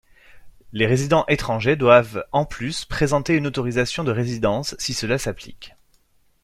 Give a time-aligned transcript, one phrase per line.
[0.73, 5.75] Les résidents étrangers doivent en plus présenter une autorisation de résidence si cela s'applique.